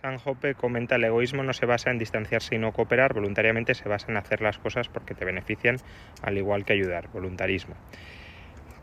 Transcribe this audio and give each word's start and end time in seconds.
San 0.00 0.16
Hope 0.24 0.54
comenta 0.54 0.96
el 0.96 1.04
egoísmo 1.04 1.42
no 1.42 1.52
se 1.52 1.66
basa 1.66 1.90
en 1.90 1.98
distanciarse 1.98 2.54
y 2.54 2.58
no 2.58 2.72
cooperar, 2.72 3.12
voluntariamente 3.12 3.74
se 3.74 3.86
basa 3.86 4.10
en 4.10 4.16
hacer 4.16 4.40
las 4.40 4.56
cosas 4.56 4.88
porque 4.88 5.14
te 5.14 5.26
benefician, 5.26 5.76
al 6.22 6.38
igual 6.38 6.64
que 6.64 6.72
ayudar, 6.72 7.08
voluntarismo. 7.12 7.74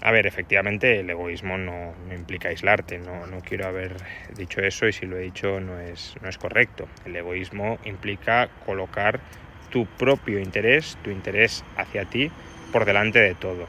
A 0.03 0.11
ver, 0.11 0.27
efectivamente 0.27 0.99
el 0.99 1.09
egoísmo 1.09 1.57
no, 1.57 1.95
no 2.07 2.13
implica 2.13 2.49
aislarte, 2.49 2.99
no, 2.99 3.25
no, 3.25 3.41
quiero 3.41 3.65
haber 3.65 3.95
dicho 4.35 4.61
eso 4.61 4.87
y 4.87 4.93
si 4.93 5.07
lo 5.07 5.17
he 5.17 5.21
dicho 5.21 5.59
no 5.59 5.79
es, 5.79 6.13
no 6.21 6.29
es 6.29 6.37
correcto. 6.37 6.87
El 7.03 7.15
egoísmo 7.15 7.79
implica 7.83 8.47
colocar 8.63 9.19
tu 9.71 9.87
propio 9.87 10.39
interés, 10.39 10.99
tu 11.01 11.09
interés 11.09 11.65
hacia 11.75 12.05
ti, 12.05 12.29
por 12.71 12.85
delante 12.85 13.19
de 13.19 13.33
todo. 13.33 13.67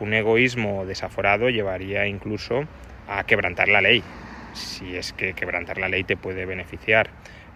Un 0.00 0.14
egoísmo 0.14 0.84
desaforado 0.84 1.48
llevaría 1.48 2.08
incluso 2.08 2.64
a 3.06 3.22
quebrantar 3.22 3.68
la 3.68 3.80
ley, 3.80 4.02
si 4.52 4.96
es 4.96 5.12
que 5.12 5.34
quebrantar 5.34 5.78
la 5.78 5.88
ley 5.88 6.04
te 6.04 6.16
puede 6.16 6.46
beneficiar. 6.46 7.10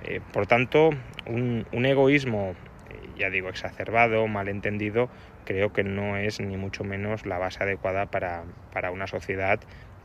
Eh, 0.04 0.20
por 0.32 0.46
tanto, 0.46 0.90
un, 1.26 1.66
egoísmo, 1.72 2.54
eh, 2.90 3.08
ya 3.16 3.30
digo, 3.30 3.48
exacerbado, 3.48 4.27
malentendido, 4.27 5.08
creo 5.44 5.72
que 5.72 5.84
no 5.84 6.17
es 6.17 6.40
ni 6.40 6.56
mucho 6.56 6.84
menos 6.84 7.27
la 7.27 7.39
base 7.39 7.62
adecuada 7.62 8.06
para, 8.06 8.44
para 8.72 8.90
una 8.90 9.06
sociedad 9.06 9.61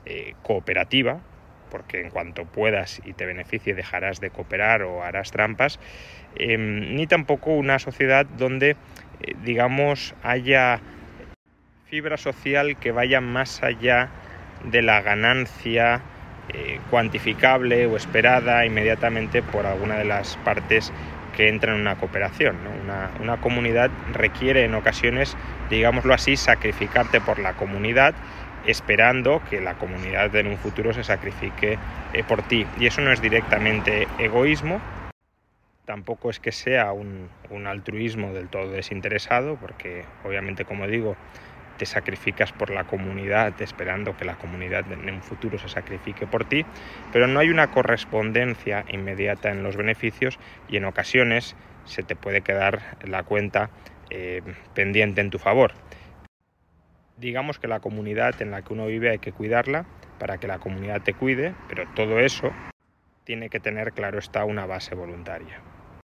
eh, 0.05 0.33
cooperativa, 0.43 1.21
porque 1.71 2.01
en 2.01 2.09
cuanto 2.09 2.45
puedas 2.45 3.01
y 3.05 3.13
te 3.13 3.25
beneficie 3.25 3.73
dejarás 3.73 4.21
de 4.21 4.29
cooperar 4.29 4.83
o 4.83 5.03
harás 5.03 5.31
trampas, 5.31 5.79
em, 6.35 6.95
ni 6.95 7.07
tampoco 7.07 7.51
una 7.51 7.79
sociedad 7.79 8.25
donde, 8.25 8.77
digamos, 9.43 10.15
haya 10.23 10.79
fibra 11.85 12.17
social 12.17 12.77
que 12.77 12.91
vaya 12.91 13.19
más 13.21 13.63
allá 13.63 14.09
de 14.63 14.81
la 14.81 15.01
ganancia 15.01 16.01
eh, 16.53 16.79
cuantificable 16.89 17.85
o 17.87 17.97
esperada 17.97 18.65
inmediatamente 18.65 19.41
por 19.41 19.65
alguna 19.65 19.97
de 19.97 20.05
las 20.05 20.37
partes 20.37 20.93
que 21.35 21.49
entran 21.49 21.75
en 21.75 21.81
una 21.81 21.95
cooperación. 21.95 22.57
Una, 23.21 23.37
comunidad 23.37 23.91
requiere 24.13 24.63
en 24.63 24.73
ocasiones, 24.73 25.35
digámoslo 25.69 26.13
así, 26.13 26.37
sacrificarte 26.37 27.21
por 27.21 27.39
la 27.39 27.53
comunidad 27.53 28.15
esperando 28.65 29.41
que 29.49 29.61
la 29.61 29.75
comunidad 29.75 30.35
en 30.35 30.47
un 30.47 30.57
futuro 30.57 30.93
se 30.93 31.03
sacrifique 31.03 31.77
eh, 32.13 32.23
por 32.27 32.41
ti. 32.41 32.65
Y 32.79 32.87
eso 32.87 33.01
no 33.01 33.13
es 33.13 33.21
directamente 33.21 34.07
egoísmo, 34.17 34.81
tampoco 35.85 36.29
es 36.29 36.39
que 36.39 36.51
sea 36.51 36.91
un 36.91 37.29
altruismo 37.67 38.33
del 38.33 38.49
todo 38.49 38.71
desinteresado, 38.71 39.55
porque 39.55 40.03
obviamente, 40.25 40.65
como 40.65 40.85
digo, 40.87 41.15
te 41.77 41.85
sacrificas 41.85 42.51
por 42.51 42.69
la 42.69 42.83
comunidad 42.83 43.61
esperando 43.61 44.15
que 44.17 44.25
la 44.25 44.35
comunidad 44.35 44.91
en 44.91 45.09
un 45.09 45.21
futuro 45.21 45.57
se 45.57 45.69
sacrifique 45.69 46.27
por 46.27 46.45
ti, 46.45 46.65
pero 47.11 47.27
no 47.27 47.39
hay 47.39 47.49
una 47.49 47.67
correspondencia 47.67 48.85
inmediata 48.89 49.49
en 49.49 49.63
los 49.63 49.77
beneficios 49.77 50.39
y 50.67 50.77
en 50.77 50.85
ocasiones 50.85 51.55
se 51.85 52.03
te 52.03 52.15
puede 52.15 52.41
quedar 52.41 52.97
la 53.05 53.23
cuenta 53.23 53.69
eh, 54.09 54.41
pendiente 54.73 55.21
en 55.21 55.29
tu 55.29 55.39
favor. 55.39 55.73
Digamos 57.17 57.59
que 57.59 57.67
la 57.67 57.79
comunidad 57.79 58.41
en 58.41 58.51
la 58.51 58.61
que 58.61 58.73
uno 58.73 58.85
vive 58.85 59.09
hay 59.09 59.19
que 59.19 59.31
cuidarla 59.31 59.85
para 60.19 60.37
que 60.37 60.47
la 60.47 60.59
comunidad 60.59 61.01
te 61.01 61.13
cuide, 61.13 61.53
pero 61.67 61.85
todo 61.95 62.19
eso 62.19 62.51
tiene 63.23 63.49
que 63.49 63.59
tener, 63.59 63.93
claro 63.93 64.19
está, 64.19 64.45
una 64.45 64.65
base 64.65 64.95
voluntaria. 64.95 65.61